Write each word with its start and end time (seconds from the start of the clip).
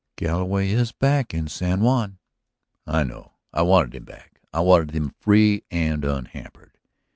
"Galloway 0.15 0.71
is 0.71 0.91
back 0.91 1.31
in 1.31 1.47
San 1.47 1.81
Juan." 1.81 2.17
"I 2.87 3.03
know. 3.03 3.33
I 3.53 3.61
wanted 3.61 3.93
him 3.93 4.03
back. 4.05 4.41
I 4.51 4.59
wanted 4.61 4.95
him 4.95 5.13
free 5.19 5.63
and 5.69 6.03
unhampered. 6.03 6.79